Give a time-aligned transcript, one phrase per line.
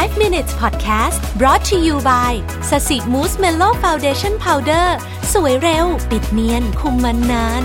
[0.00, 2.32] 5 minutes podcast brought to you by
[2.70, 4.96] Sasi Mousse Mellow Foundation Powder
[5.32, 7.64] สวยเร็ว ปิดเนียน คุมมันนาน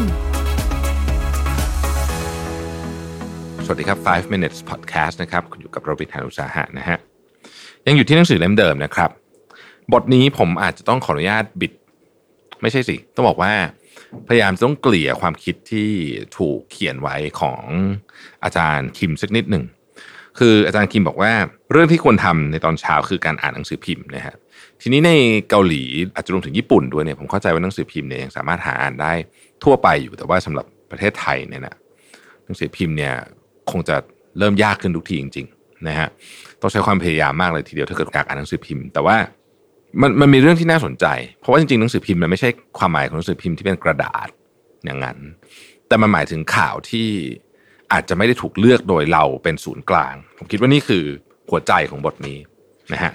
[3.66, 6.98] สวัสดีครับ 5 minutes podcast นะครับ คุณอยู่กับโรบินฮานุสาหะนะฮะ
[7.88, 9.10] ยังอยู่ที่หนังสือเล่มเดิมนะครับ
[9.94, 11.74] บทนี้ผมอาจจะต้องขออนุญาตบิด
[12.62, 13.54] ไม่ใช่สิ ต้องบอกว่า
[14.28, 15.90] พยายามจะต้องเกลี่ยความคิดที่
[16.38, 17.64] ถูกเขียนไว้ของ
[18.44, 19.66] อาจารย์คิมสักนิดหนึ่ง
[20.38, 21.32] คืออาจารย์คิมบอกว่า
[21.72, 24.36] เรื่องที่ควรทำในตอนเช้าคือการอ่านหนังสือพิมพ์นะฮะ
[24.82, 25.12] ทีนี้ใน
[25.50, 25.84] เกาหลี
[26.16, 29.14] อาจจะรวมถึงญี่ปุ่นด้วยเนี่ยผมเข้าใจว่าหนังสือพิมพ์เนี่ยยังสามารถหาอ่านได้
[29.64, 31.76] ทั่วไปอยู่แต่ว่าสำหรับประเทศไทยเนี่ยนะ
[32.46, 33.14] หนังสือพิมพ์เนี่ย
[33.72, 33.96] คงจะ
[34.40, 36.08] เริ่มยากขึ้นทุกทีจริงๆนะฮะ
[36.62, 39.18] ต้องใช้ความพยายามมากเลยทีเดียวถ้าเกิดอยากอ่านหนังสือพิมพ์ แต่ว่า
[40.02, 41.06] มันมันมีเรื่องที่น่าสนใจ
[41.40, 42.50] เพราะว่าจริงๆหนังสือพิมพ์มันไม่ใช่
[42.80, 44.28] ความหมายของหนังสือพิมพ์ที่เป็นกระดาษ
[44.86, 45.18] อย่างนั้น
[45.88, 47.08] แต่มันหมายถึงข่าวที่
[47.94, 51.04] อาจจะไม่ได้ถูกเลือกโดยเราเป็นศูนย์กลาง ผมคิดว่านี่คือ
[51.50, 52.38] หัวใจของบทนี้
[52.94, 53.14] นะฮะ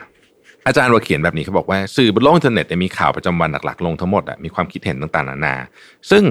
[0.67, 5.55] อาจารย์วาเขียนแบบนี้เขาบอกว่าสื่อบนโลกอินเทอร์เน็ตมีข่าวประจำวันหลักๆลงทั้งหมดอะมีความคิดเห็นต่างๆนานา
[6.11, 6.25] ซึ่ง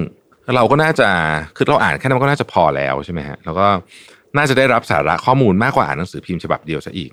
[0.55, 1.09] เราก็น่าจะ
[1.55, 3.67] คือเราอ่านแค่นั้นก็น่าจะพอแล้วใช่ไหมฮะแล้วก็
[4.37, 7.11] น่าจะได้รับสาระข้อมูลมากกว่าอ่านหนังสือพิมพ์ฉบับเดียวซะอีก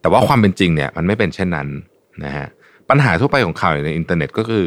[0.00, 1.68] แต่ว่าความเป็นจริงเนี่ยมันไม่เป็นเช่นนั้น
[2.24, 2.46] นะฮะ
[2.90, 4.66] ปัญหาทั่วไปของข่าวในอินเทอร์เน็ตก็คือ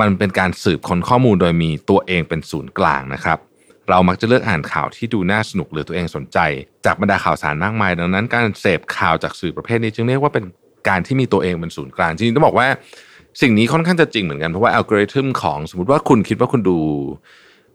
[0.00, 3.38] มันเป็นการสืบค้นข้อมูลโดยมีตัวเองเป็นศูนย์กลางนะครับ
[3.92, 6.38] เรามักจะเลือกอ่านข่าวที่ดูน่าสนุกหรือตัวเองสนใจ
[6.86, 10.44] จากบรรดาข่าวสารมากมาย ดังนั้น การเสพข่าวจากสื่อประเภทนี้จึงเรียกว่าเป็น
[10.88, 12.66] การที่มีตัวเองเป็นศูนย์กลางจริงๆต้องบอกว่า
[13.40, 16.78] สิ่งนี้ค่อนข้างจะจริงเหมือนกันเพราะว่าอัลกอริทึมของสมมติว่าคุณคิดว่าคุณดู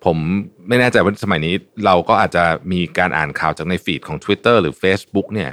[0.05, 0.17] ผม
[0.67, 1.53] ไม่แน่ใจว่าสมัยนี้
[1.85, 5.51] เราก็อาจจะมีการอ่านข่าวจากใน feed ของ Twitter หรือ Facebook เนี่ย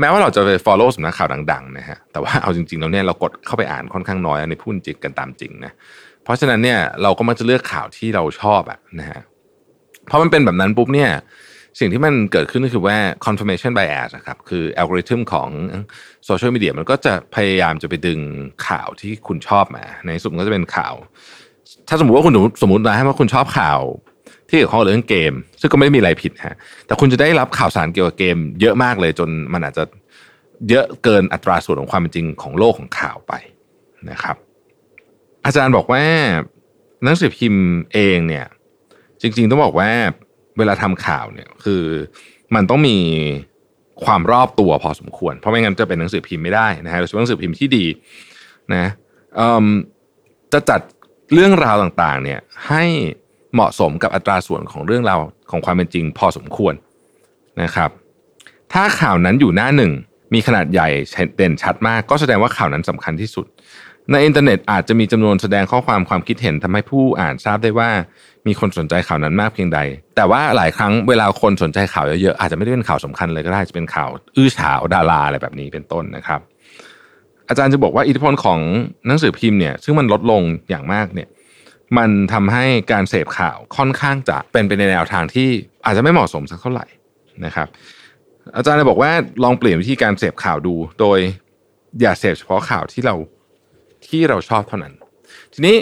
[0.00, 5.72] แม้ว่าเราจะไป follow สำนักข่าวดังๆนะฮะแต่ว่าเอาจริงๆแล้วเนี่ยเรากดเข้าไปอ่านค่อนข้างน้อยในพูดจริงกันตามจริงนะ
[6.28, 9.20] เพราะฉะนั้นเนี่ยเราก็มักจะเลือกข่าวที่เราชอบอะนะฮะ
[10.06, 11.10] เพราะมันเป็นแบบนั้นปุ๊บเนี่ย
[11.78, 15.48] สิ่งที่มันเกิดขึ้นก็คือว่า confirmation bias ครับคืออัลกอริทึมของ
[16.26, 18.20] โซเชียลมีเดียมันก็จะพยายามจะไปดึง
[18.68, 20.94] ข่าวที่คุณชอบมา ในสุดมันก็จะเป็นข่าว
[21.88, 23.80] ถ้าสมมติว่าคุณสมมตินะว่าคุณชอบข่าว
[24.48, 26.56] ที่เกี่ยวข้องกับเรื่องเกม ซึ่งก็ไม่ได้มีอะไรผิดฮะ
[26.86, 29.84] แต่คุณจะได้รับข่าวสารเกี่ยวกับเกม เยอะมากเลยจนมันอาจจะ
[30.68, 33.34] เยอะเกินอัตราส่วนของความเป็นจริงของโลกของข่าวไป
[34.10, 34.36] นะครับ
[35.48, 36.04] อาจารย์บอกว่า
[37.04, 38.46] หนังสือพิมพ์เองเนี่ย
[39.20, 39.90] จริง ๆ ต้องบอกว่า
[40.58, 41.82] เวลาทำข่าวเนี่ยคือ
[42.54, 42.98] มันต้องมี
[44.04, 47.86] ความรอบตัวพอสมควร เพราะไม่งั้นจะเป็นหนังสือพิมพ์ไม่ได้นะฮะโดยเฉพาะหนังสือพิมพ์ที่ดี
[48.74, 48.86] นะ
[50.52, 50.80] จะจัด
[51.32, 52.84] เรื่องราวต่างๆ เนี่ยให้
[53.54, 55.20] เหมาะสมกับอัตราส่วนของเรื่องราว
[55.50, 56.74] ของความเป็นจริง พอสมควร
[57.62, 57.90] นะครับ
[58.72, 59.92] ถ้าข่าวนั้นอยู่หน้าหนึ่ง
[60.34, 60.88] มีขนาดใหญ่
[61.36, 63.46] เด่นชัดมาก ก็แสดงว่าข่าวนั้นสำคัญที่สุด
[64.12, 67.90] ในอินเทอร์เน็ตอาจจะมีจำนวนแสดงข้อความความคิดเห็นทำให้ผู้อ่านทราบได้ว่า
[68.46, 69.78] มีคนสนใจข่าวนั้นมากเพียงใด
[70.16, 76.40] แต่ว่าหลายครั้งเวลาคนสนใจข่าวเยอะๆอาจจะไม่ได้เป็นข่าวสำคัญเลยก็ได้จะเป็นข่าว อื้อฉาวดาราอะไรแบบนี้เป็นต้นนะครับ
[77.48, 78.60] อาจารย์จะบอกว่าอิทธิพลของ
[79.06, 81.28] หนังสือพิมพ์เนี่ยซึ่งมันลดลงอย่างมากเนี่ย
[81.96, 85.48] มันทำให้การเสพข่าวค่อนข้างจะเป็นไปในแนวทางที่
[85.84, 86.86] อาจจะไม่เหมาะสมสักเท่าไหร่
[87.44, 87.68] นะครับ
[88.56, 89.10] อาจารย์เลยบอกว่า
[89.44, 91.18] ลองเปลี่ยนวิธีการเสพข่าวดู โดย
[92.00, 93.14] อย่าเสพเฉพาะข่าวที่เรา
[94.08, 94.92] ที่เราชอบเท่านั้น
[95.54, 95.76] ทีนี้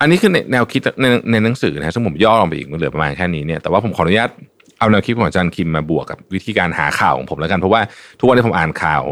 [0.00, 4.30] อันนี้คือแนวคิดในในหนังสือนะซึ่งผมย่อลงไปอีกมันเหลือประมาณแค่นี้เนี่ยแต่ว่าผมขออนุญาต
[4.78, 7.80] เอาแนวคิดของอาจารย์คิมมาบวกกับวิธีการหาข่าวของผมแล้วกัน เพราะว่า
[8.18, 9.02] ทุกวันที่ผมอ่านข่าว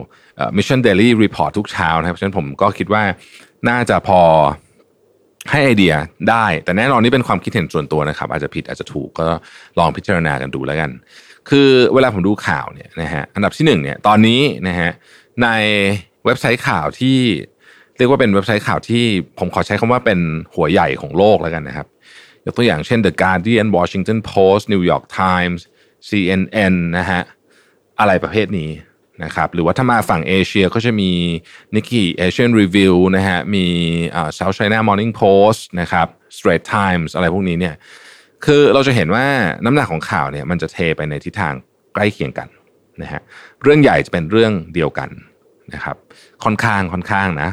[0.57, 3.03] Mission Daily Report ทุกเช้านะครับเพราะฉะนั้นผมก็คิดว่า
[3.69, 4.21] น่าจะพอ
[5.51, 5.95] ให้ไอเดีย
[6.31, 9.29] ได้ แต่แน่นอนนี่เป็นความคิดเห็นส่วนตัวนะครับ อาจจะผิดอาจจะถูกก็
[9.79, 10.91] ลองพิจารณากันดูแล้วกัน
[11.49, 14.91] คือเวลาผมดูข่าวเนี่ยนะฮะอันดับที่หนึ่งเนี่ยตอนนี้นะฮะ
[15.43, 15.49] ใน
[16.25, 17.19] เว็บไซต์ข่าวที่
[17.99, 19.05] เรียกว่าเป็นเว็บไซต์ข่าวที่
[19.39, 20.21] ผมขอใช้คำว่าเป็น
[20.55, 21.87] หัวใหญ่ของโลกแล้วกันนะครับ
[22.45, 25.61] ยกตัวอย่างเช่น The Guardian Washington Post New York Times
[26.09, 27.21] CNN นะฮะ
[28.01, 28.71] อะไรประเภทนี้
[29.25, 31.11] นะครับหรือว่าถ้ามาฝั่งเอเชียก็จะมี
[31.75, 33.67] Nikkei Asian Review นะฮะมี
[34.39, 36.07] South China Morning Post นะครับ
[36.37, 37.75] Straits Times อะไรพวกนี้เนี่ย
[38.45, 39.27] คือเราจะเห็นว่า
[39.65, 41.55] น้ำหนักของข่าวเนี่ยมันจะเทไปในทิศทาง
[41.95, 42.49] ใกล้เคียงกัน
[43.03, 43.21] นะฮะ
[43.63, 45.11] เรื่องใหญ่จะเป็นเรื่องเดียวกัน
[45.75, 45.97] นะครับ
[46.45, 47.51] ค่อนข้างค่อนข้างนะ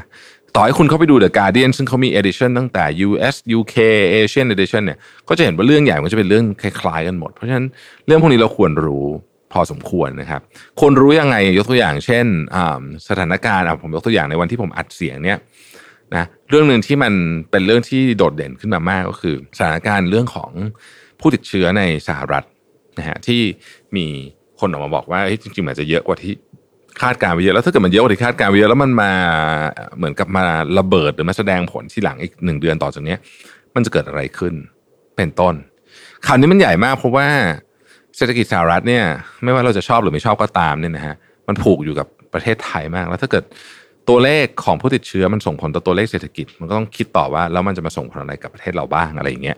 [0.57, 3.75] ต่อให้คุณเข้าไปดู The Guardian ซึ่งเขามี edition ตั้งแต่ US UK
[4.13, 4.97] Asian edition เนี่ย
[5.27, 7.65] ก็จะเห็นว่าเรื่องใหญ่มันจะเป็นเรื่องคล้ายๆกันหมด เพราะฉะนั้น
[8.07, 9.05] เรื่องพวกนี้เราควรรู้
[9.53, 10.41] พอสมควรนะครับ
[10.81, 12.25] คนรู้ยังไงยกตัวอย่าง เช่น
[13.07, 15.37] สถานการณ์ผมยกตัวอย่างในวันที่ผมอัดเสียงเนี่ย
[16.15, 17.13] นะเรื่องหนึ่งที่มัน
[17.51, 20.51] เป็นเรื่องที่โดดเด่นขึ้นมามากก็คือ สถานการณ์เรื่องของ
[21.19, 22.43] ผู้ติดเชื้อในสหรัฐ
[22.97, 23.41] นะฮะที่
[23.95, 24.05] มี
[24.59, 26.33] คนออกมาบอกว่าจริงๆมันจะเยอะกว่าที่
[27.01, 29.11] คาดการไปเยอะแล้วถ้าเกิดมันเยอะกว่าที่คาดการไปเยอะแล้วมันมา
[29.97, 30.43] เหมือนกับมา
[30.79, 33.15] ระเบิดหรือมาแสดงผลที่หลังอีกหนึ่งเดือนต่อจากนี้
[33.75, 34.53] มันจะเกิดอะไรขึ้น
[35.15, 35.55] เป็นต้น
[36.25, 37.27] ข่าวนี้มันใหญ่มากเพราะว่า
[38.17, 39.03] เศรษฐกิจสหรัฐเนี่ย
[39.43, 41.15] ไม่ว่าเราจะชอบหรือไม่ชอบก็ตามเนี่ยนะฮะ
[41.47, 43.43] มันผูกอยู่กับประเทศไทยมาก แล้วถ้าเกิด
[44.09, 49.57] ตัวเลขของผู้ติดเชื้อมันส่งผลต่อตัวเลขเศรษฐกิจ มันก็ต้องคิดต่อว่าแล้วมันจะมาส่งผลอะไรกับประเทศเราบ้างอะไรอย่างเงี้ย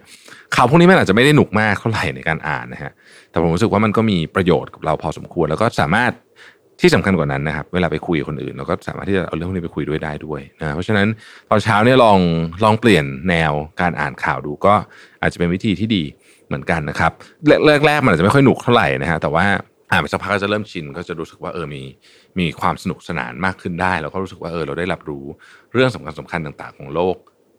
[0.56, 2.92] ข่าวพวกนี้มันอาจจะไม่ได้หนุกมากเท่าไหร่ในการอ่านนะฮะ
[3.31, 6.12] แต่ผมรู้สึกว่ามันก็มีประโยชน์กับเราพอสมควร แล้วก็สามารถ
[6.81, 11.07] ที่สำคัญกว่านั้นนะครับ เวลาไปคุยกับคนอื่นเราก็สามารถที่จะเอาเรื่องพวกนี้ไปคุยด้วยได้ด้วยนะเพราะฉะนั้น
[11.50, 12.19] ตอนเช้าเนี่ยลอง
[12.63, 14.74] ลองเปลี่ยนแนวการอ่านข่าวดูก็
[15.21, 16.03] อาจจะเป็นวิธีที่ดี
[16.47, 17.12] เหมือนกันนะครับ
[17.88, 19.45] แรกๆมันอาจจะไม่ค่อยหนุกเท่าไหร่นะฮะแต่ว่า
[19.91, 21.83] อ่านไปสักพักก็จะเริ่มชินก็จะรู้สึกว่าเออมี
[22.39, 25.25] มีความสนุกสนานมากขึ้นได้ แล้วก็รู้สึกว่าเออเราได้รับรู้
[25.74, 27.15] เรื่องสำคัญสำคัญต่างๆ ของโลก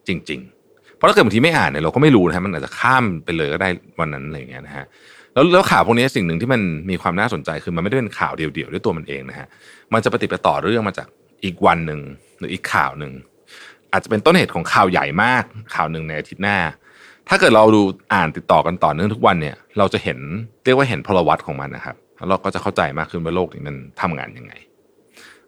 [0.08, 3.68] จริง ๆ เพราะถ้าเกิดบางทีไม่อ่านเนี่ยเราก็ไม่รู้นะฮะมันอาจจะข้ามไปเลยก็ได้
[4.00, 4.86] วันนั้นอะไรอย่างเงี้ยนะฮะ
[5.34, 6.60] แล้วแล้วข่าวพวกนี้สิ่งหนึ่งที่มัน
[6.90, 9.48] มีความน่าสนใจคือมันไม่ได้เป็นข่าวเดียวๆด้วยตัวมันเองนะฮะ
[9.92, 11.08] มันจะปฏิปต่อเรื่องมาจาก
[11.44, 12.00] อีกวันหนึ่ง
[12.38, 13.12] หรืออีกข่าวหนึ่ง
[13.92, 15.44] อาจจะเป็นต้นเหตุของข่าวใหญ่มาก
[15.74, 16.58] ข่าวหนึ่งในอาทิตย์หน้า
[17.28, 17.82] ถ้าเกิดเราดู
[18.14, 20.18] อ่านติดต่อกันต่อเนื่องทุกวันเนี่ย เราจะเห็น
[20.64, 24.52] เรียกว่าเห็นพลวัตของมันนะครับแล้วเราก็จะเข้าใจมากขึ้นว่าโลกนี้มันทำงานยังไง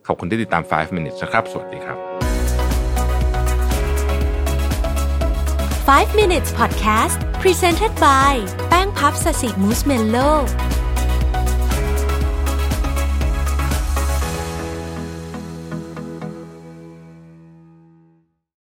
[0.06, 2.09] ขอบคุณที่ติดตาม 5 minutes นะครับ สวัสดีครับ
[5.89, 8.33] 5 minutes podcast presented by
[8.69, 10.29] แป้งพับสสิมูสเมลโล่